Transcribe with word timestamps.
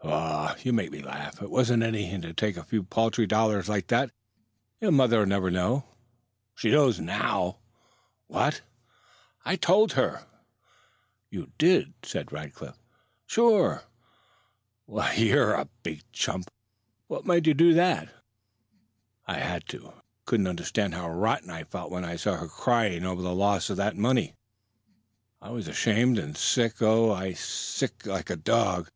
"Paugh! 0.00 0.56
You 0.64 0.72
make 0.72 0.90
me 0.90 1.00
laugh. 1.00 1.40
It 1.40 1.48
wasn't 1.48 1.84
anything 1.84 2.20
to 2.22 2.34
take 2.34 2.56
a 2.56 2.64
few 2.64 2.82
paltry 2.82 3.24
dollars 3.24 3.68
like 3.68 3.86
that. 3.86 4.10
You're 4.80 4.90
mother'll 4.90 5.24
never 5.26 5.48
know." 5.48 5.84
"She 6.56 6.72
knows 6.72 6.98
now." 6.98 7.60
"What?" 8.26 8.62
"I 9.44 9.54
told 9.54 9.92
her." 9.92 10.26
"You 11.30 11.52
did?" 11.56 11.94
"Sure." 13.28 13.84
"Well, 14.88 15.14
you 15.14 15.38
are 15.40 15.54
a 15.54 15.68
big 15.84 16.02
chump! 16.10 16.50
What 17.06 17.24
made 17.24 17.46
you 17.46 17.54
do 17.54 17.72
that?" 17.74 18.08
"I 19.24 19.38
had 19.38 19.68
to. 19.68 19.76
You 19.80 19.92
can't 20.26 20.48
understand 20.48 20.94
how 20.94 21.08
rotten 21.10 21.48
I 21.50 21.62
felt 21.62 21.92
when 21.92 22.04
I 22.04 22.16
saw 22.16 22.38
her 22.38 22.48
crying 22.48 23.04
over 23.04 23.22
the 23.22 23.32
loss 23.32 23.70
of 23.70 23.76
that 23.76 23.96
money. 23.96 24.34
I 25.40 25.50
was 25.50 25.68
ashamed 25.68 26.18
and 26.18 26.36
sick 26.36 26.82
oh, 26.82 27.16
sick 27.34 28.04
as 28.08 28.24
a 28.28 28.34
dog! 28.34 28.90